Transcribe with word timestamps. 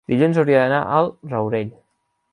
dilluns 0.11 0.39
hauria 0.43 0.63
d'anar 0.63 0.79
al 1.01 1.11
Rourell. 1.35 1.73